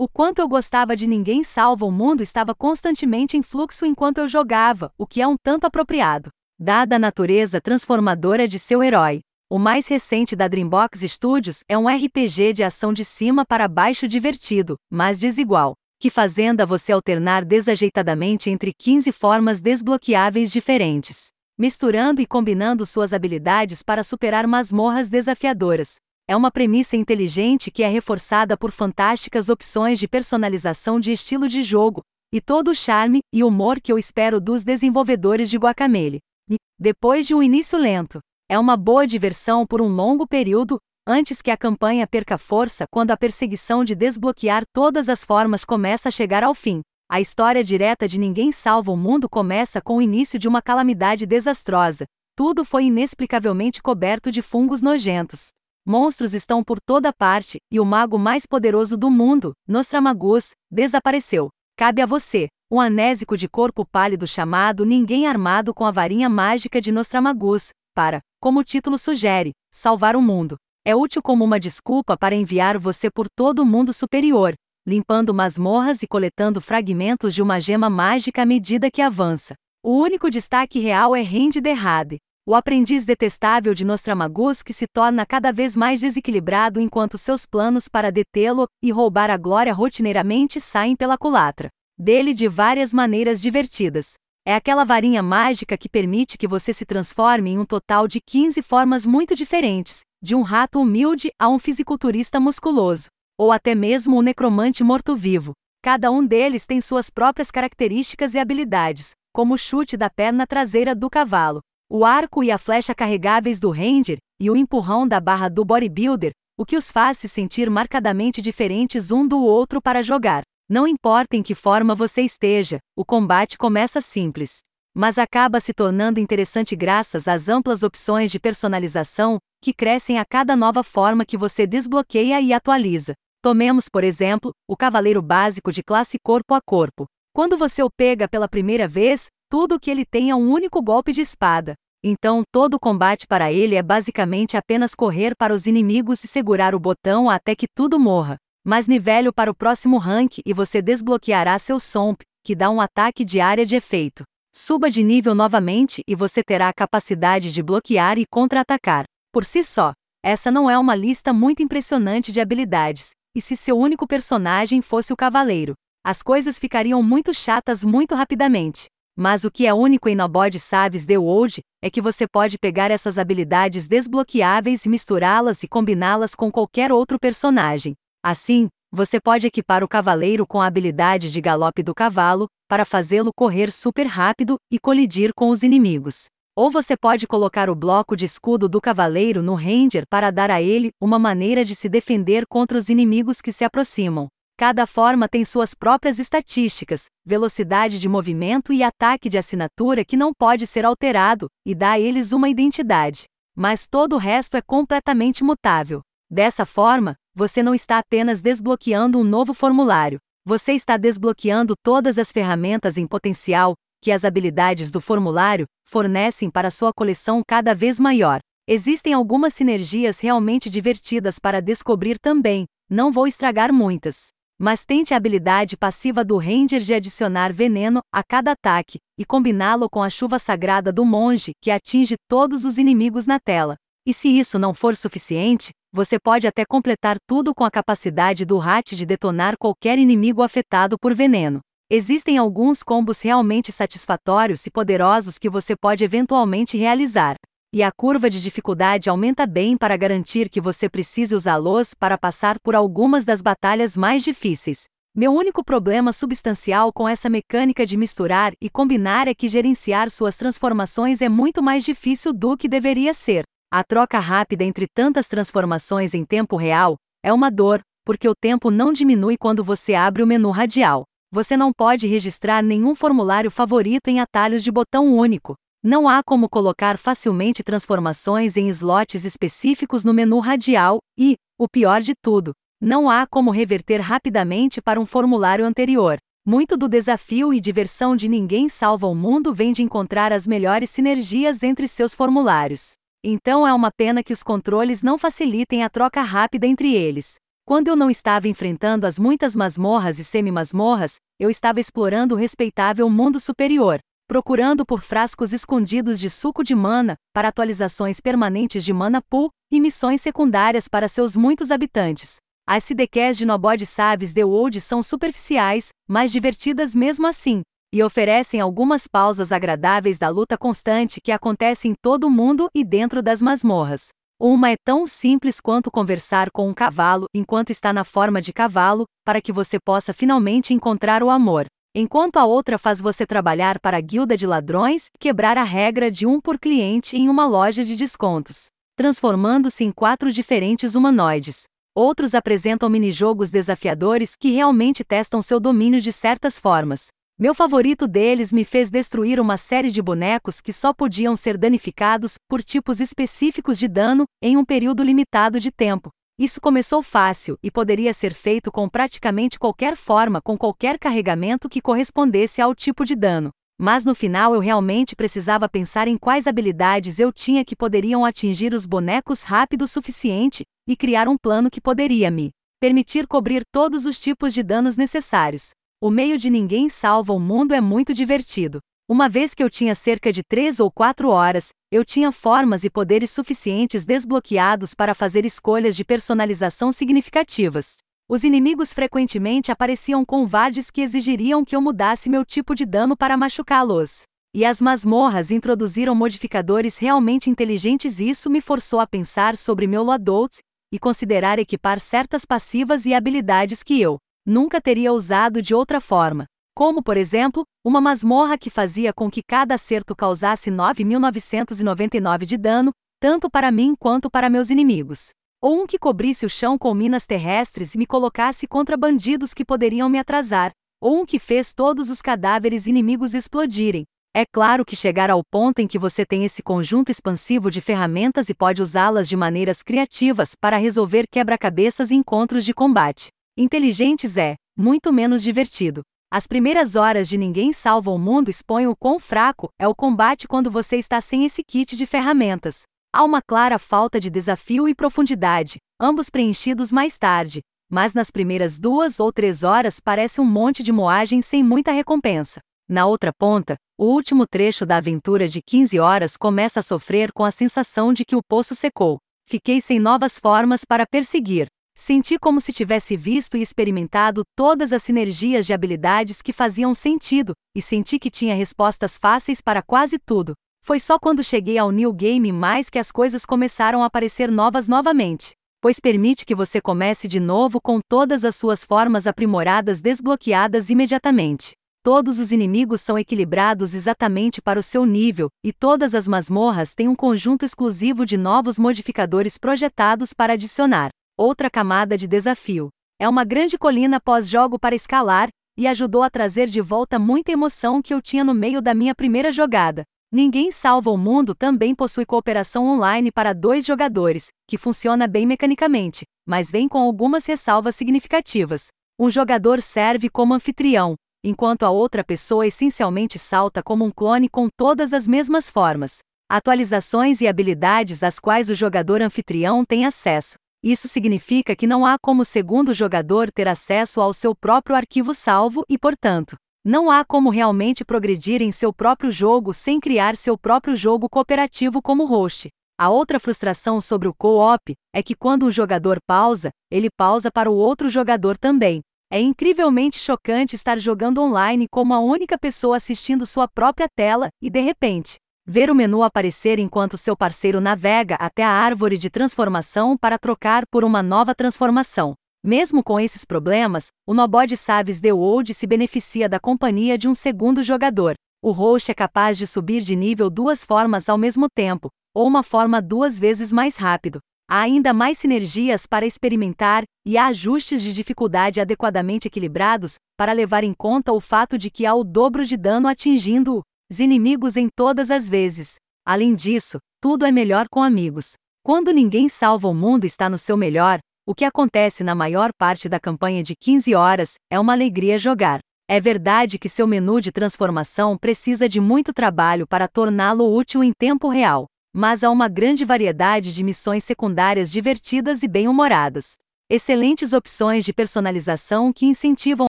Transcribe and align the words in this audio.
O 0.00 0.06
quanto 0.06 0.38
eu 0.38 0.46
gostava 0.46 0.94
de 0.94 1.08
Ninguém 1.08 1.42
Salva 1.42 1.84
o 1.84 1.90
Mundo 1.90 2.22
estava 2.22 2.54
constantemente 2.54 3.36
em 3.36 3.42
fluxo 3.42 3.84
enquanto 3.84 4.18
eu 4.18 4.28
jogava, 4.28 4.92
o 4.96 5.04
que 5.04 5.20
é 5.20 5.26
um 5.26 5.36
tanto 5.36 5.66
apropriado, 5.66 6.30
dada 6.56 6.94
a 6.94 6.98
natureza 7.00 7.60
transformadora 7.60 8.46
de 8.46 8.60
seu 8.60 8.80
herói. 8.80 9.22
O 9.50 9.58
mais 9.58 9.88
recente 9.88 10.36
da 10.36 10.46
Dreambox 10.46 11.00
Studios 11.00 11.64
é 11.68 11.76
um 11.76 11.88
RPG 11.88 12.52
de 12.52 12.62
ação 12.62 12.92
de 12.92 13.02
cima 13.02 13.44
para 13.44 13.66
baixo 13.66 14.06
divertido, 14.06 14.76
mas 14.88 15.18
desigual, 15.18 15.74
que 15.98 16.10
fazenda 16.10 16.64
você 16.64 16.92
alternar 16.92 17.44
desajeitadamente 17.44 18.50
entre 18.50 18.72
15 18.78 19.10
formas 19.10 19.60
desbloqueáveis 19.60 20.52
diferentes, 20.52 21.30
misturando 21.58 22.22
e 22.22 22.26
combinando 22.26 22.86
suas 22.86 23.12
habilidades 23.12 23.82
para 23.82 24.04
superar 24.04 24.46
masmorras 24.46 25.08
desafiadoras. 25.08 25.96
É 26.30 26.36
uma 26.36 26.50
premissa 26.50 26.94
inteligente 26.94 27.70
que 27.70 27.82
é 27.82 27.88
reforçada 27.88 28.54
por 28.54 28.70
fantásticas 28.70 29.48
opções 29.48 29.98
de 29.98 30.06
personalização 30.06 31.00
de 31.00 31.10
estilo 31.10 31.48
de 31.48 31.62
jogo, 31.62 32.02
e 32.30 32.38
todo 32.38 32.68
o 32.70 32.74
charme 32.74 33.20
e 33.32 33.42
humor 33.42 33.80
que 33.80 33.90
eu 33.90 33.96
espero 33.96 34.38
dos 34.38 34.62
desenvolvedores 34.62 35.48
de 35.48 35.56
Guacamele. 35.56 36.18
E, 36.50 36.56
depois 36.78 37.26
de 37.26 37.34
um 37.34 37.42
início 37.42 37.78
lento, 37.78 38.18
é 38.46 38.58
uma 38.58 38.76
boa 38.76 39.06
diversão 39.06 39.66
por 39.66 39.80
um 39.80 39.88
longo 39.88 40.26
período, 40.26 40.76
antes 41.08 41.40
que 41.40 41.50
a 41.50 41.56
campanha 41.56 42.06
perca 42.06 42.36
força 42.36 42.84
quando 42.92 43.10
a 43.10 43.16
perseguição 43.16 43.82
de 43.82 43.94
desbloquear 43.94 44.64
todas 44.70 45.08
as 45.08 45.24
formas 45.24 45.64
começa 45.64 46.10
a 46.10 46.12
chegar 46.12 46.44
ao 46.44 46.52
fim. 46.54 46.82
A 47.10 47.22
história 47.22 47.64
direta 47.64 48.06
de 48.06 48.20
Ninguém 48.20 48.52
Salva 48.52 48.92
o 48.92 48.96
Mundo 48.98 49.30
começa 49.30 49.80
com 49.80 49.96
o 49.96 50.02
início 50.02 50.38
de 50.38 50.46
uma 50.46 50.60
calamidade 50.60 51.24
desastrosa. 51.24 52.04
Tudo 52.36 52.66
foi 52.66 52.84
inexplicavelmente 52.84 53.82
coberto 53.82 54.30
de 54.30 54.42
fungos 54.42 54.82
nojentos. 54.82 55.48
Monstros 55.88 56.34
estão 56.34 56.62
por 56.62 56.78
toda 56.78 57.14
parte, 57.14 57.56
e 57.72 57.80
o 57.80 57.84
mago 57.84 58.18
mais 58.18 58.44
poderoso 58.44 58.94
do 58.94 59.10
mundo, 59.10 59.54
Nostramagus, 59.66 60.50
desapareceu. 60.70 61.48
Cabe 61.78 62.02
a 62.02 62.06
você, 62.06 62.48
um 62.70 62.78
anésico 62.78 63.38
de 63.38 63.48
corpo 63.48 63.86
pálido 63.86 64.26
chamado 64.26 64.84
Ninguém 64.84 65.26
Armado 65.26 65.72
com 65.72 65.86
a 65.86 65.90
varinha 65.90 66.28
mágica 66.28 66.78
de 66.78 66.92
Nostramagus, 66.92 67.70
para, 67.94 68.20
como 68.38 68.60
o 68.60 68.64
título 68.64 68.98
sugere, 68.98 69.52
salvar 69.72 70.14
o 70.14 70.20
mundo. 70.20 70.56
É 70.84 70.94
útil 70.94 71.22
como 71.22 71.42
uma 71.42 71.58
desculpa 71.58 72.18
para 72.18 72.36
enviar 72.36 72.76
você 72.76 73.10
por 73.10 73.26
todo 73.26 73.60
o 73.60 73.66
mundo 73.66 73.90
superior, 73.90 74.52
limpando 74.86 75.32
masmorras 75.32 76.02
e 76.02 76.06
coletando 76.06 76.60
fragmentos 76.60 77.34
de 77.34 77.40
uma 77.40 77.58
gema 77.58 77.88
mágica 77.88 78.42
à 78.42 78.44
medida 78.44 78.90
que 78.90 79.00
avança. 79.00 79.54
O 79.82 79.96
único 79.98 80.28
destaque 80.28 80.80
real 80.80 81.16
é 81.16 81.22
Rende 81.22 81.62
Derrade, 81.62 82.18
o 82.48 82.54
aprendiz 82.54 83.04
detestável 83.04 83.74
de 83.74 83.84
Nostramagus 83.84 84.62
que 84.62 84.72
se 84.72 84.86
torna 84.86 85.26
cada 85.26 85.52
vez 85.52 85.76
mais 85.76 86.00
desequilibrado 86.00 86.80
enquanto 86.80 87.18
seus 87.18 87.44
planos 87.44 87.88
para 87.88 88.10
detê-lo 88.10 88.66
e 88.82 88.90
roubar 88.90 89.30
a 89.30 89.36
glória 89.36 89.70
rotineiramente 89.74 90.58
saem 90.58 90.96
pela 90.96 91.18
culatra. 91.18 91.68
Dele 91.98 92.32
de 92.32 92.48
várias 92.48 92.94
maneiras 92.94 93.42
divertidas. 93.42 94.14
É 94.46 94.54
aquela 94.54 94.82
varinha 94.82 95.22
mágica 95.22 95.76
que 95.76 95.90
permite 95.90 96.38
que 96.38 96.48
você 96.48 96.72
se 96.72 96.86
transforme 96.86 97.50
em 97.50 97.58
um 97.58 97.66
total 97.66 98.08
de 98.08 98.18
15 98.18 98.62
formas 98.62 99.04
muito 99.04 99.34
diferentes, 99.34 100.00
de 100.22 100.34
um 100.34 100.40
rato 100.40 100.80
humilde 100.80 101.28
a 101.38 101.50
um 101.50 101.58
fisiculturista 101.58 102.40
musculoso, 102.40 103.08
ou 103.38 103.52
até 103.52 103.74
mesmo 103.74 104.16
um 104.16 104.22
necromante 104.22 104.82
morto-vivo. 104.82 105.52
Cada 105.84 106.10
um 106.10 106.24
deles 106.24 106.64
tem 106.64 106.80
suas 106.80 107.10
próprias 107.10 107.50
características 107.50 108.32
e 108.32 108.38
habilidades, 108.38 109.12
como 109.34 109.52
o 109.52 109.58
chute 109.58 109.98
da 109.98 110.08
perna 110.08 110.46
traseira 110.46 110.94
do 110.94 111.10
cavalo, 111.10 111.60
o 111.90 112.04
arco 112.04 112.44
e 112.44 112.50
a 112.50 112.58
flecha 112.58 112.94
carregáveis 112.94 113.58
do 113.58 113.70
Ranger, 113.70 114.18
e 114.38 114.50
o 114.50 114.56
empurrão 114.56 115.08
da 115.08 115.18
barra 115.18 115.48
do 115.48 115.64
bodybuilder, 115.64 116.32
o 116.58 116.66
que 116.66 116.76
os 116.76 116.90
faz 116.90 117.16
se 117.16 117.28
sentir 117.28 117.70
marcadamente 117.70 118.42
diferentes 118.42 119.10
um 119.10 119.26
do 119.26 119.40
outro 119.40 119.80
para 119.80 120.02
jogar. 120.02 120.42
Não 120.68 120.86
importa 120.86 121.34
em 121.34 121.42
que 121.42 121.54
forma 121.54 121.94
você 121.94 122.20
esteja, 122.20 122.78
o 122.94 123.04
combate 123.04 123.56
começa 123.56 124.02
simples. 124.02 124.58
Mas 124.94 125.16
acaba 125.16 125.60
se 125.60 125.72
tornando 125.72 126.20
interessante 126.20 126.76
graças 126.76 127.26
às 127.26 127.48
amplas 127.48 127.82
opções 127.82 128.30
de 128.30 128.38
personalização, 128.38 129.38
que 129.62 129.72
crescem 129.72 130.18
a 130.18 130.24
cada 130.28 130.54
nova 130.54 130.82
forma 130.82 131.24
que 131.24 131.38
você 131.38 131.66
desbloqueia 131.66 132.40
e 132.40 132.52
atualiza. 132.52 133.14
Tomemos, 133.40 133.88
por 133.88 134.04
exemplo, 134.04 134.50
o 134.68 134.76
cavaleiro 134.76 135.22
básico 135.22 135.72
de 135.72 135.82
classe 135.82 136.18
corpo 136.22 136.52
a 136.52 136.60
corpo. 136.60 137.06
Quando 137.32 137.56
você 137.56 137.82
o 137.82 137.88
pega 137.88 138.28
pela 138.28 138.48
primeira 138.48 138.86
vez, 138.86 139.28
tudo 139.48 139.80
que 139.80 139.90
ele 139.90 140.04
tem 140.04 140.30
é 140.30 140.34
um 140.34 140.50
único 140.50 140.82
golpe 140.82 141.12
de 141.12 141.20
espada. 141.20 141.74
Então, 142.04 142.42
todo 142.52 142.78
combate 142.78 143.26
para 143.26 143.52
ele 143.52 143.74
é 143.74 143.82
basicamente 143.82 144.56
apenas 144.56 144.94
correr 144.94 145.34
para 145.36 145.52
os 145.52 145.66
inimigos 145.66 146.22
e 146.22 146.28
segurar 146.28 146.74
o 146.74 146.80
botão 146.80 147.28
até 147.28 147.54
que 147.54 147.66
tudo 147.74 147.98
morra 147.98 148.36
mas 148.68 148.86
nivele 148.86 149.32
para 149.32 149.50
o 149.50 149.54
próximo 149.54 149.96
rank 149.96 150.40
e 150.44 150.52
você 150.52 150.82
desbloqueará 150.82 151.58
seu 151.58 151.80
Somp, 151.80 152.20
que 152.44 152.54
dá 152.54 152.68
um 152.68 152.82
ataque 152.82 153.24
de 153.24 153.40
área 153.40 153.64
de 153.64 153.74
efeito. 153.76 154.24
Suba 154.54 154.90
de 154.90 155.02
nível 155.02 155.34
novamente 155.34 156.02
e 156.06 156.14
você 156.14 156.42
terá 156.42 156.68
a 156.68 156.74
capacidade 156.74 157.50
de 157.50 157.62
bloquear 157.62 158.18
e 158.18 158.26
contra-atacar. 158.26 159.04
Por 159.32 159.42
si 159.42 159.64
só, 159.64 159.94
essa 160.22 160.50
não 160.50 160.68
é 160.68 160.78
uma 160.78 160.94
lista 160.94 161.32
muito 161.32 161.62
impressionante 161.62 162.30
de 162.30 162.42
habilidades, 162.42 163.12
e 163.34 163.40
se 163.40 163.56
seu 163.56 163.78
único 163.78 164.06
personagem 164.06 164.82
fosse 164.82 165.14
o 165.14 165.16
cavaleiro, 165.16 165.72
as 166.04 166.22
coisas 166.22 166.58
ficariam 166.58 167.02
muito 167.02 167.32
chatas 167.32 167.82
muito 167.82 168.14
rapidamente. 168.14 168.84
Mas 169.20 169.42
o 169.42 169.50
que 169.50 169.66
é 169.66 169.74
único 169.74 170.08
em 170.08 170.14
Nobody 170.14 170.60
Saves 170.60 171.04
The 171.04 171.18
World 171.18 171.60
é 171.82 171.90
que 171.90 172.00
você 172.00 172.24
pode 172.24 172.56
pegar 172.56 172.92
essas 172.92 173.18
habilidades 173.18 173.88
desbloqueáveis 173.88 174.86
e 174.86 174.88
misturá-las 174.88 175.64
e 175.64 175.66
combiná-las 175.66 176.36
com 176.36 176.52
qualquer 176.52 176.92
outro 176.92 177.18
personagem. 177.18 177.96
Assim, 178.24 178.68
você 178.92 179.20
pode 179.20 179.44
equipar 179.44 179.82
o 179.82 179.88
cavaleiro 179.88 180.46
com 180.46 180.60
a 180.60 180.66
habilidade 180.66 181.32
de 181.32 181.40
galope 181.40 181.82
do 181.82 181.96
cavalo, 181.96 182.46
para 182.68 182.84
fazê-lo 182.84 183.32
correr 183.34 183.72
super 183.72 184.06
rápido 184.06 184.56
e 184.70 184.78
colidir 184.78 185.32
com 185.34 185.50
os 185.50 185.64
inimigos. 185.64 186.26
Ou 186.56 186.70
você 186.70 186.96
pode 186.96 187.26
colocar 187.26 187.68
o 187.68 187.74
bloco 187.74 188.16
de 188.16 188.24
escudo 188.24 188.68
do 188.68 188.80
cavaleiro 188.80 189.42
no 189.42 189.54
Ranger 189.54 190.04
para 190.08 190.30
dar 190.30 190.48
a 190.48 190.62
ele 190.62 190.90
uma 191.00 191.18
maneira 191.18 191.64
de 191.64 191.74
se 191.74 191.88
defender 191.88 192.46
contra 192.46 192.78
os 192.78 192.88
inimigos 192.88 193.40
que 193.40 193.50
se 193.50 193.64
aproximam. 193.64 194.28
Cada 194.58 194.88
forma 194.88 195.28
tem 195.28 195.44
suas 195.44 195.72
próprias 195.72 196.18
estatísticas, 196.18 197.04
velocidade 197.24 198.00
de 198.00 198.08
movimento 198.08 198.72
e 198.72 198.82
ataque 198.82 199.28
de 199.28 199.38
assinatura 199.38 200.04
que 200.04 200.16
não 200.16 200.32
pode 200.36 200.66
ser 200.66 200.84
alterado, 200.84 201.46
e 201.64 201.76
dá 201.76 201.92
a 201.92 202.00
eles 202.00 202.32
uma 202.32 202.48
identidade. 202.48 203.26
Mas 203.56 203.86
todo 203.86 204.16
o 204.16 204.18
resto 204.18 204.56
é 204.56 204.60
completamente 204.60 205.44
mutável. 205.44 206.00
Dessa 206.28 206.66
forma, 206.66 207.14
você 207.32 207.62
não 207.62 207.72
está 207.72 207.98
apenas 207.98 208.42
desbloqueando 208.42 209.20
um 209.20 209.22
novo 209.22 209.54
formulário, 209.54 210.18
você 210.44 210.72
está 210.72 210.96
desbloqueando 210.96 211.74
todas 211.80 212.18
as 212.18 212.32
ferramentas 212.32 212.98
em 212.98 213.06
potencial 213.06 213.74
que 214.02 214.10
as 214.10 214.24
habilidades 214.24 214.90
do 214.90 215.00
formulário 215.00 215.66
fornecem 215.84 216.50
para 216.50 216.68
sua 216.68 216.92
coleção 216.92 217.42
cada 217.46 217.76
vez 217.76 218.00
maior. 218.00 218.40
Existem 218.66 219.12
algumas 219.12 219.54
sinergias 219.54 220.18
realmente 220.18 220.68
divertidas 220.68 221.38
para 221.38 221.62
descobrir 221.62 222.18
também, 222.18 222.66
não 222.90 223.12
vou 223.12 223.28
estragar 223.28 223.72
muitas. 223.72 224.36
Mas 224.60 224.84
tente 224.84 225.14
a 225.14 225.16
habilidade 225.16 225.76
passiva 225.76 226.24
do 226.24 226.36
Ranger 226.36 226.80
de 226.80 226.92
adicionar 226.92 227.52
veneno 227.52 228.00
a 228.12 228.24
cada 228.24 228.52
ataque 228.52 228.98
e 229.16 229.24
combiná-lo 229.24 229.88
com 229.88 230.02
a 230.02 230.10
chuva 230.10 230.36
sagrada 230.36 230.92
do 230.92 231.04
monge 231.04 231.52
que 231.62 231.70
atinge 231.70 232.16
todos 232.28 232.64
os 232.64 232.76
inimigos 232.76 233.24
na 233.24 233.38
tela. 233.38 233.76
E 234.04 234.12
se 234.12 234.28
isso 234.28 234.58
não 234.58 234.74
for 234.74 234.96
suficiente, 234.96 235.70
você 235.92 236.18
pode 236.18 236.48
até 236.48 236.64
completar 236.64 237.18
tudo 237.24 237.54
com 237.54 237.64
a 237.64 237.70
capacidade 237.70 238.44
do 238.44 238.60
Hat 238.60 238.96
de 238.96 239.06
detonar 239.06 239.56
qualquer 239.56 239.96
inimigo 239.96 240.42
afetado 240.42 240.98
por 240.98 241.14
veneno. 241.14 241.60
Existem 241.88 242.36
alguns 242.36 242.82
combos 242.82 243.22
realmente 243.22 243.70
satisfatórios 243.70 244.66
e 244.66 244.70
poderosos 244.72 245.38
que 245.38 245.48
você 245.48 245.76
pode 245.76 246.02
eventualmente 246.02 246.76
realizar. 246.76 247.36
E 247.70 247.82
a 247.82 247.92
curva 247.92 248.30
de 248.30 248.40
dificuldade 248.40 249.10
aumenta 249.10 249.46
bem 249.46 249.76
para 249.76 249.94
garantir 249.94 250.48
que 250.48 250.58
você 250.58 250.88
precise 250.88 251.34
usá-los 251.34 251.92
para 251.92 252.16
passar 252.16 252.58
por 252.60 252.74
algumas 252.74 253.26
das 253.26 253.42
batalhas 253.42 253.94
mais 253.94 254.24
difíceis. 254.24 254.84
Meu 255.14 255.34
único 255.34 255.62
problema 255.62 256.10
substancial 256.10 256.90
com 256.90 257.06
essa 257.06 257.28
mecânica 257.28 257.84
de 257.84 257.94
misturar 257.98 258.54
e 258.58 258.70
combinar 258.70 259.28
é 259.28 259.34
que 259.34 259.48
gerenciar 259.48 260.08
suas 260.08 260.34
transformações 260.34 261.20
é 261.20 261.28
muito 261.28 261.62
mais 261.62 261.84
difícil 261.84 262.32
do 262.32 262.56
que 262.56 262.70
deveria 262.70 263.12
ser. 263.12 263.44
A 263.70 263.84
troca 263.84 264.18
rápida 264.18 264.64
entre 264.64 264.86
tantas 264.86 265.28
transformações 265.28 266.14
em 266.14 266.24
tempo 266.24 266.56
real 266.56 266.96
é 267.22 267.34
uma 267.34 267.50
dor, 267.50 267.82
porque 268.02 268.26
o 268.26 268.34
tempo 268.34 268.70
não 268.70 268.94
diminui 268.94 269.36
quando 269.36 269.62
você 269.62 269.92
abre 269.92 270.22
o 270.22 270.26
menu 270.26 270.50
radial. 270.50 271.04
Você 271.30 271.54
não 271.54 271.70
pode 271.76 272.06
registrar 272.06 272.62
nenhum 272.62 272.94
formulário 272.94 273.50
favorito 273.50 274.08
em 274.08 274.20
atalhos 274.20 274.64
de 274.64 274.72
botão 274.72 275.14
único. 275.14 275.54
Não 275.82 276.08
há 276.08 276.24
como 276.24 276.48
colocar 276.48 276.98
facilmente 276.98 277.62
transformações 277.62 278.56
em 278.56 278.68
slots 278.68 279.24
específicos 279.24 280.04
no 280.04 280.12
menu 280.12 280.40
radial 280.40 280.98
e, 281.16 281.36
o 281.56 281.68
pior 281.68 282.00
de 282.00 282.14
tudo, 282.20 282.52
não 282.80 283.08
há 283.08 283.24
como 283.28 283.52
reverter 283.52 284.00
rapidamente 284.00 284.82
para 284.82 285.00
um 285.00 285.06
formulário 285.06 285.64
anterior. 285.64 286.18
Muito 286.44 286.76
do 286.76 286.88
desafio 286.88 287.54
e 287.54 287.60
diversão 287.60 288.16
de 288.16 288.28
Ninguém 288.28 288.68
Salva 288.68 289.06
o 289.06 289.14
Mundo 289.14 289.54
vem 289.54 289.72
de 289.72 289.82
encontrar 289.82 290.32
as 290.32 290.48
melhores 290.48 290.90
sinergias 290.90 291.62
entre 291.62 291.86
seus 291.86 292.12
formulários. 292.12 292.94
Então 293.22 293.64
é 293.64 293.72
uma 293.72 293.92
pena 293.96 294.22
que 294.22 294.32
os 294.32 294.42
controles 294.42 295.00
não 295.00 295.16
facilitem 295.16 295.84
a 295.84 295.88
troca 295.88 296.22
rápida 296.22 296.66
entre 296.66 296.92
eles. 296.92 297.36
Quando 297.64 297.86
eu 297.86 297.94
não 297.94 298.10
estava 298.10 298.48
enfrentando 298.48 299.06
as 299.06 299.16
muitas 299.16 299.54
masmorras 299.54 300.18
e 300.18 300.24
semi-masmorras, 300.24 301.16
eu 301.38 301.48
estava 301.48 301.78
explorando 301.78 302.34
o 302.34 302.38
respeitável 302.38 303.08
mundo 303.08 303.38
superior, 303.38 304.00
procurando 304.28 304.84
por 304.84 305.00
frascos 305.00 305.54
escondidos 305.54 306.20
de 306.20 306.28
suco 306.28 306.62
de 306.62 306.74
mana, 306.74 307.16
para 307.32 307.48
atualizações 307.48 308.20
permanentes 308.20 308.84
de 308.84 308.92
mana 308.92 309.22
pool 309.22 309.48
e 309.72 309.80
missões 309.80 310.20
secundárias 310.20 310.86
para 310.86 311.08
seus 311.08 311.34
muitos 311.34 311.70
habitantes. 311.70 312.36
As 312.68 312.84
CDQs 312.84 313.38
de 313.38 313.46
Nobody 313.46 313.86
Saves 313.86 314.34
The 314.34 314.44
World 314.44 314.78
são 314.82 315.02
superficiais, 315.02 315.88
mas 316.06 316.30
divertidas 316.30 316.94
mesmo 316.94 317.26
assim, 317.26 317.62
e 317.90 318.02
oferecem 318.02 318.60
algumas 318.60 319.06
pausas 319.06 319.50
agradáveis 319.50 320.18
da 320.18 320.28
luta 320.28 320.58
constante 320.58 321.22
que 321.22 321.32
acontece 321.32 321.88
em 321.88 321.94
todo 321.94 322.24
o 322.24 322.30
mundo 322.30 322.68
e 322.74 322.84
dentro 322.84 323.22
das 323.22 323.40
masmorras. 323.40 324.08
Uma 324.38 324.70
é 324.70 324.76
tão 324.84 325.06
simples 325.06 325.58
quanto 325.58 325.90
conversar 325.90 326.50
com 326.50 326.68
um 326.68 326.74
cavalo 326.74 327.24
enquanto 327.34 327.70
está 327.70 327.94
na 327.94 328.04
forma 328.04 328.42
de 328.42 328.52
cavalo, 328.52 329.06
para 329.24 329.40
que 329.40 329.52
você 329.52 329.78
possa 329.80 330.12
finalmente 330.12 330.74
encontrar 330.74 331.22
o 331.22 331.30
amor. 331.30 331.66
Enquanto 332.00 332.36
a 332.36 332.44
outra 332.44 332.78
faz 332.78 333.00
você 333.00 333.26
trabalhar 333.26 333.80
para 333.80 333.96
a 333.96 334.00
guilda 334.00 334.36
de 334.36 334.46
ladrões, 334.46 335.10
quebrar 335.18 335.58
a 335.58 335.64
regra 335.64 336.12
de 336.12 336.24
um 336.24 336.40
por 336.40 336.56
cliente 336.56 337.16
em 337.16 337.28
uma 337.28 337.44
loja 337.44 337.84
de 337.84 337.96
descontos, 337.96 338.68
transformando-se 338.94 339.82
em 339.82 339.90
quatro 339.90 340.30
diferentes 340.30 340.94
humanoides. 340.94 341.64
Outros 341.96 342.36
apresentam 342.36 342.88
minijogos 342.88 343.50
desafiadores 343.50 344.36
que 344.36 344.52
realmente 344.52 345.02
testam 345.02 345.42
seu 345.42 345.58
domínio 345.58 346.00
de 346.00 346.12
certas 346.12 346.56
formas. 346.56 347.08
Meu 347.36 347.52
favorito 347.52 348.06
deles 348.06 348.52
me 348.52 348.64
fez 348.64 348.90
destruir 348.90 349.40
uma 349.40 349.56
série 349.56 349.90
de 349.90 350.00
bonecos 350.00 350.60
que 350.60 350.72
só 350.72 350.92
podiam 350.92 351.34
ser 351.34 351.58
danificados 351.58 352.36
por 352.48 352.62
tipos 352.62 353.00
específicos 353.00 353.76
de 353.76 353.88
dano 353.88 354.24
em 354.40 354.56
um 354.56 354.64
período 354.64 355.02
limitado 355.02 355.58
de 355.58 355.72
tempo. 355.72 356.10
Isso 356.38 356.60
começou 356.60 357.02
fácil 357.02 357.58
e 357.60 357.68
poderia 357.68 358.12
ser 358.12 358.32
feito 358.32 358.70
com 358.70 358.88
praticamente 358.88 359.58
qualquer 359.58 359.96
forma 359.96 360.40
com 360.40 360.56
qualquer 360.56 360.96
carregamento 360.96 361.68
que 361.68 361.80
correspondesse 361.80 362.62
ao 362.62 362.76
tipo 362.76 363.04
de 363.04 363.16
dano. 363.16 363.50
Mas 363.76 364.04
no 364.04 364.14
final 364.14 364.54
eu 364.54 364.60
realmente 364.60 365.16
precisava 365.16 365.68
pensar 365.68 366.06
em 366.06 366.16
quais 366.16 366.46
habilidades 366.46 367.18
eu 367.18 367.32
tinha 367.32 367.64
que 367.64 367.74
poderiam 367.74 368.24
atingir 368.24 368.72
os 368.72 368.86
bonecos 368.86 369.42
rápido 369.42 369.82
o 369.82 369.88
suficiente 369.88 370.62
e 370.86 370.96
criar 370.96 371.26
um 371.26 371.36
plano 371.36 371.68
que 371.68 371.80
poderia 371.80 372.30
me 372.30 372.50
permitir 372.78 373.26
cobrir 373.26 373.64
todos 373.72 374.06
os 374.06 374.20
tipos 374.20 374.54
de 374.54 374.62
danos 374.62 374.96
necessários. 374.96 375.70
O 376.00 376.08
meio 376.08 376.38
de 376.38 376.48
ninguém 376.48 376.88
salva 376.88 377.32
o 377.32 377.40
mundo 377.40 377.74
é 377.74 377.80
muito 377.80 378.14
divertido. 378.14 378.78
Uma 379.10 379.26
vez 379.26 379.54
que 379.54 379.62
eu 379.62 379.70
tinha 379.70 379.94
cerca 379.94 380.30
de 380.30 380.42
três 380.42 380.80
ou 380.80 380.90
quatro 380.90 381.30
horas, 381.30 381.70
eu 381.90 382.04
tinha 382.04 382.30
formas 382.30 382.84
e 382.84 382.90
poderes 382.90 383.30
suficientes 383.30 384.04
desbloqueados 384.04 384.92
para 384.92 385.14
fazer 385.14 385.46
escolhas 385.46 385.96
de 385.96 386.04
personalização 386.04 386.92
significativas. 386.92 387.96
Os 388.28 388.44
inimigos 388.44 388.92
frequentemente 388.92 389.72
apareciam 389.72 390.26
com 390.26 390.46
VADs 390.46 390.90
que 390.90 391.00
exigiriam 391.00 391.64
que 391.64 391.74
eu 391.74 391.80
mudasse 391.80 392.28
meu 392.28 392.44
tipo 392.44 392.74
de 392.74 392.84
dano 392.84 393.16
para 393.16 393.34
machucá-los. 393.34 394.24
E 394.54 394.62
as 394.62 394.82
masmorras 394.82 395.50
introduziram 395.50 396.14
modificadores 396.14 396.98
realmente 396.98 397.48
inteligentes 397.48 398.20
e 398.20 398.28
isso 398.28 398.50
me 398.50 398.60
forçou 398.60 399.00
a 399.00 399.06
pensar 399.06 399.56
sobre 399.56 399.86
meu 399.86 400.02
loadout 400.02 400.58
e 400.92 400.98
considerar 400.98 401.58
equipar 401.58 401.98
certas 401.98 402.44
passivas 402.44 403.06
e 403.06 403.14
habilidades 403.14 403.82
que 403.82 403.98
eu 403.98 404.18
nunca 404.44 404.82
teria 404.82 405.14
usado 405.14 405.62
de 405.62 405.74
outra 405.74 405.98
forma, 405.98 406.44
como, 406.78 407.02
por 407.02 407.16
exemplo, 407.16 407.64
uma 407.84 408.00
masmorra 408.00 408.56
que 408.56 408.70
fazia 408.70 409.12
com 409.12 409.28
que 409.28 409.42
cada 409.42 409.74
acerto 409.74 410.14
causasse 410.14 410.70
9.999 410.70 412.46
de 412.46 412.56
dano, 412.56 412.92
tanto 413.18 413.50
para 413.50 413.72
mim 413.72 413.96
quanto 413.98 414.30
para 414.30 414.48
meus 414.48 414.70
inimigos. 414.70 415.30
Ou 415.60 415.82
um 415.82 415.88
que 415.88 415.98
cobrisse 415.98 416.46
o 416.46 416.48
chão 416.48 416.78
com 416.78 416.94
minas 416.94 417.26
terrestres 417.26 417.96
e 417.96 417.98
me 417.98 418.06
colocasse 418.06 418.68
contra 418.68 418.96
bandidos 418.96 419.52
que 419.52 419.64
poderiam 419.64 420.08
me 420.08 420.20
atrasar, 420.20 420.70
ou 421.02 421.22
um 421.22 421.26
que 421.26 421.40
fez 421.40 421.74
todos 421.74 422.10
os 422.10 422.22
cadáveres 422.22 422.86
inimigos 422.86 423.34
explodirem. 423.34 424.04
É 424.32 424.44
claro 424.46 424.84
que 424.84 424.94
chegar 424.94 425.32
ao 425.32 425.42
ponto 425.50 425.80
em 425.80 425.88
que 425.88 425.98
você 425.98 426.24
tem 426.24 426.44
esse 426.44 426.62
conjunto 426.62 427.10
expansivo 427.10 427.72
de 427.72 427.80
ferramentas 427.80 428.48
e 428.50 428.54
pode 428.54 428.80
usá-las 428.80 429.28
de 429.28 429.36
maneiras 429.36 429.82
criativas 429.82 430.52
para 430.54 430.76
resolver 430.76 431.26
quebra-cabeças 431.28 432.12
e 432.12 432.14
encontros 432.14 432.64
de 432.64 432.72
combate 432.72 433.30
inteligentes 433.56 434.36
é, 434.36 434.54
muito 434.76 435.12
menos 435.12 435.42
divertido. 435.42 436.02
As 436.30 436.46
primeiras 436.46 436.94
horas 436.94 437.26
de 437.26 437.38
Ninguém 437.38 437.72
Salva 437.72 438.10
o 438.10 438.18
Mundo 438.18 438.50
expõem 438.50 438.86
o 438.86 438.94
quão 438.94 439.18
fraco 439.18 439.70
é 439.78 439.88
o 439.88 439.94
combate 439.94 440.46
quando 440.46 440.70
você 440.70 440.96
está 440.96 441.22
sem 441.22 441.46
esse 441.46 441.64
kit 441.64 441.96
de 441.96 442.04
ferramentas. 442.04 442.82
Há 443.10 443.24
uma 443.24 443.40
clara 443.40 443.78
falta 443.78 444.20
de 444.20 444.28
desafio 444.28 444.86
e 444.86 444.94
profundidade, 444.94 445.78
ambos 445.98 446.28
preenchidos 446.28 446.92
mais 446.92 447.16
tarde, 447.16 447.60
mas 447.90 448.12
nas 448.12 448.30
primeiras 448.30 448.78
duas 448.78 449.18
ou 449.18 449.32
três 449.32 449.64
horas 449.64 450.00
parece 450.00 450.38
um 450.38 450.44
monte 450.44 450.82
de 450.82 450.92
moagem 450.92 451.40
sem 451.40 451.64
muita 451.64 451.92
recompensa. 451.92 452.60
Na 452.86 453.06
outra 453.06 453.32
ponta, 453.32 453.76
o 453.98 454.04
último 454.04 454.46
trecho 454.46 454.84
da 454.84 454.98
aventura 454.98 455.48
de 455.48 455.62
15 455.62 455.98
horas 455.98 456.36
começa 456.36 456.80
a 456.80 456.82
sofrer 456.82 457.32
com 457.32 457.42
a 457.42 457.50
sensação 457.50 458.12
de 458.12 458.26
que 458.26 458.36
o 458.36 458.42
poço 458.46 458.74
secou. 458.74 459.16
Fiquei 459.46 459.80
sem 459.80 459.98
novas 459.98 460.38
formas 460.38 460.84
para 460.84 461.06
perseguir. 461.06 461.68
Senti 462.00 462.38
como 462.38 462.60
se 462.60 462.72
tivesse 462.72 463.16
visto 463.16 463.56
e 463.56 463.60
experimentado 463.60 464.42
todas 464.56 464.92
as 464.92 465.02
sinergias 465.02 465.66
de 465.66 465.74
habilidades 465.74 466.40
que 466.40 466.52
faziam 466.52 466.94
sentido, 466.94 467.54
e 467.76 467.82
senti 467.82 468.20
que 468.20 468.30
tinha 468.30 468.54
respostas 468.54 469.18
fáceis 469.18 469.60
para 469.60 469.82
quase 469.82 470.16
tudo. 470.16 470.54
Foi 470.80 471.00
só 471.00 471.18
quando 471.18 471.42
cheguei 471.42 471.76
ao 471.76 471.90
New 471.90 472.12
Game 472.12 472.52
mais 472.52 472.88
que 472.88 473.00
as 473.00 473.10
coisas 473.10 473.44
começaram 473.44 474.00
a 474.00 474.06
aparecer 474.06 474.48
novas 474.48 474.86
novamente. 474.86 475.54
Pois 475.82 475.98
permite 475.98 476.46
que 476.46 476.54
você 476.54 476.80
comece 476.80 477.26
de 477.26 477.40
novo 477.40 477.80
com 477.80 477.98
todas 478.08 478.44
as 478.44 478.54
suas 478.54 478.84
formas 478.84 479.26
aprimoradas 479.26 480.00
desbloqueadas 480.00 480.90
imediatamente. 480.90 481.72
Todos 482.04 482.38
os 482.38 482.52
inimigos 482.52 483.00
são 483.00 483.18
equilibrados 483.18 483.92
exatamente 483.92 484.62
para 484.62 484.78
o 484.78 484.84
seu 484.84 485.04
nível, 485.04 485.48
e 485.64 485.72
todas 485.72 486.14
as 486.14 486.28
masmorras 486.28 486.94
têm 486.94 487.08
um 487.08 487.16
conjunto 487.16 487.64
exclusivo 487.64 488.24
de 488.24 488.36
novos 488.36 488.78
modificadores 488.78 489.58
projetados 489.58 490.32
para 490.32 490.52
adicionar 490.52 491.10
outra 491.38 491.70
camada 491.70 492.18
de 492.18 492.26
desafio. 492.26 492.88
É 493.20 493.28
uma 493.28 493.44
grande 493.44 493.78
colina 493.78 494.20
pós-jogo 494.20 494.78
para 494.78 494.94
escalar, 494.94 495.48
e 495.78 495.86
ajudou 495.86 496.24
a 496.24 496.28
trazer 496.28 496.66
de 496.66 496.80
volta 496.80 497.20
muita 497.20 497.52
emoção 497.52 498.02
que 498.02 498.12
eu 498.12 498.20
tinha 498.20 498.42
no 498.42 498.52
meio 498.52 498.82
da 498.82 498.92
minha 498.92 499.14
primeira 499.14 499.52
jogada. 499.52 500.02
Ninguém 500.30 500.72
Salva 500.72 501.10
o 501.10 501.16
Mundo 501.16 501.54
também 501.54 501.94
possui 501.94 502.26
cooperação 502.26 502.86
online 502.86 503.30
para 503.30 503.52
dois 503.52 503.86
jogadores, 503.86 504.48
que 504.66 504.76
funciona 504.76 505.28
bem 505.28 505.46
mecanicamente, 505.46 506.24
mas 506.44 506.70
vem 506.70 506.88
com 506.88 506.98
algumas 506.98 507.46
ressalvas 507.46 507.94
significativas. 507.94 508.88
Um 509.18 509.30
jogador 509.30 509.80
serve 509.80 510.28
como 510.28 510.52
anfitrião, 510.52 511.14
enquanto 511.44 511.84
a 511.84 511.90
outra 511.90 512.24
pessoa 512.24 512.66
essencialmente 512.66 513.38
salta 513.38 513.82
como 513.82 514.04
um 514.04 514.10
clone 514.10 514.48
com 514.48 514.68
todas 514.76 515.12
as 515.12 515.28
mesmas 515.28 515.70
formas. 515.70 516.18
Atualizações 516.50 517.40
e 517.40 517.46
habilidades 517.46 518.22
às 518.22 518.40
quais 518.40 518.68
o 518.68 518.74
jogador 518.74 519.22
anfitrião 519.22 519.84
tem 519.84 520.04
acesso. 520.04 520.56
Isso 520.82 521.08
significa 521.08 521.74
que 521.74 521.86
não 521.86 522.06
há 522.06 522.16
como 522.20 522.42
o 522.42 522.44
segundo 522.44 522.94
jogador 522.94 523.50
ter 523.50 523.66
acesso 523.66 524.20
ao 524.20 524.32
seu 524.32 524.54
próprio 524.54 524.94
arquivo 524.94 525.34
salvo 525.34 525.84
e, 525.88 525.98
portanto, 525.98 526.56
não 526.84 527.10
há 527.10 527.24
como 527.24 527.50
realmente 527.50 528.04
progredir 528.04 528.62
em 528.62 528.70
seu 528.70 528.92
próprio 528.92 529.30
jogo 529.30 529.74
sem 529.74 529.98
criar 529.98 530.36
seu 530.36 530.56
próprio 530.56 530.94
jogo 530.94 531.28
cooperativo 531.28 532.00
como 532.00 532.24
host. 532.24 532.68
A 532.96 533.10
outra 533.10 533.40
frustração 533.40 534.00
sobre 534.00 534.28
o 534.28 534.34
co-op 534.34 534.94
é 535.14 535.22
que 535.22 535.34
quando 535.34 535.66
um 535.66 535.70
jogador 535.70 536.18
pausa, 536.26 536.70
ele 536.90 537.08
pausa 537.10 537.50
para 537.50 537.70
o 537.70 537.74
outro 537.74 538.08
jogador 538.08 538.56
também. 538.56 539.00
É 539.30 539.40
incrivelmente 539.40 540.18
chocante 540.18 540.74
estar 540.74 540.98
jogando 540.98 541.42
online 541.42 541.86
como 541.90 542.14
a 542.14 542.20
única 542.20 542.56
pessoa 542.56 542.96
assistindo 542.96 543.44
sua 543.44 543.68
própria 543.68 544.08
tela 544.16 544.48
e, 544.62 544.70
de 544.70 544.80
repente, 544.80 545.36
ver 545.70 545.90
o 545.90 545.94
menu 545.94 546.22
aparecer 546.22 546.78
enquanto 546.78 547.18
seu 547.18 547.36
parceiro 547.36 547.78
navega 547.78 548.36
até 548.36 548.64
a 548.64 548.70
árvore 548.70 549.18
de 549.18 549.28
transformação 549.28 550.16
para 550.16 550.38
trocar 550.38 550.84
por 550.90 551.04
uma 551.04 551.22
nova 551.22 551.54
transformação. 551.54 552.32
Mesmo 552.64 553.04
com 553.04 553.20
esses 553.20 553.44
problemas, 553.44 554.06
o 554.26 554.32
Nobody 554.32 554.74
Saves 554.78 555.20
The 555.20 555.34
World 555.34 555.74
se 555.74 555.86
beneficia 555.86 556.48
da 556.48 556.58
companhia 556.58 557.18
de 557.18 557.28
um 557.28 557.34
segundo 557.34 557.82
jogador. 557.82 558.34
O 558.64 558.72
host 558.72 559.10
é 559.10 559.14
capaz 559.14 559.58
de 559.58 559.66
subir 559.66 560.00
de 560.00 560.16
nível 560.16 560.48
duas 560.48 560.82
formas 560.82 561.28
ao 561.28 561.36
mesmo 561.36 561.66
tempo, 561.68 562.08
ou 562.34 562.46
uma 562.46 562.62
forma 562.62 563.02
duas 563.02 563.38
vezes 563.38 563.70
mais 563.70 563.96
rápido. 563.96 564.38
Há 564.70 564.80
ainda 564.80 565.12
mais 565.12 565.36
sinergias 565.36 566.06
para 566.06 566.24
experimentar, 566.24 567.04
e 567.26 567.36
há 567.36 567.46
ajustes 567.46 568.02
de 568.02 568.14
dificuldade 568.14 568.80
adequadamente 568.80 569.48
equilibrados 569.48 570.14
para 570.36 570.52
levar 570.52 570.82
em 570.82 570.94
conta 570.94 571.30
o 571.30 571.40
fato 571.40 571.76
de 571.76 571.90
que 571.90 572.06
há 572.06 572.14
o 572.14 572.24
dobro 572.24 572.64
de 572.64 572.76
dano 572.76 573.06
atingindo 573.06 573.80
os 573.80 573.82
inimigos 574.18 574.76
em 574.76 574.88
todas 574.88 575.30
as 575.30 575.48
vezes. 575.48 575.96
Além 576.26 576.54
disso, 576.54 576.98
tudo 577.20 577.44
é 577.44 577.52
melhor 577.52 577.88
com 577.88 578.02
amigos. 578.02 578.52
Quando 578.82 579.12
ninguém 579.12 579.48
salva 579.48 579.88
o 579.88 579.94
mundo 579.94 580.24
está 580.24 580.48
no 580.48 580.56
seu 580.56 580.76
melhor, 580.76 581.18
o 581.46 581.54
que 581.54 581.64
acontece 581.64 582.22
na 582.22 582.34
maior 582.34 582.70
parte 582.76 583.08
da 583.08 583.18
campanha 583.18 583.62
de 583.62 583.74
15 583.78 584.14
horas 584.14 584.54
é 584.70 584.78
uma 584.78 584.92
alegria 584.92 585.38
jogar. 585.38 585.80
É 586.06 586.20
verdade 586.20 586.78
que 586.78 586.88
seu 586.88 587.06
menu 587.06 587.40
de 587.40 587.52
transformação 587.52 588.36
precisa 588.38 588.88
de 588.88 589.00
muito 589.00 589.32
trabalho 589.32 589.86
para 589.86 590.08
torná-lo 590.08 590.70
útil 590.74 591.02
em 591.02 591.12
tempo 591.12 591.48
real, 591.48 591.86
mas 592.14 592.44
há 592.44 592.50
uma 592.50 592.68
grande 592.68 593.04
variedade 593.04 593.74
de 593.74 593.82
missões 593.82 594.24
secundárias 594.24 594.90
divertidas 594.90 595.62
e 595.62 595.68
bem-humoradas. 595.68 596.56
Excelentes 596.90 597.52
opções 597.52 598.04
de 598.04 598.12
personalização 598.14 599.12
que 599.12 599.26
incentivam 599.26 599.87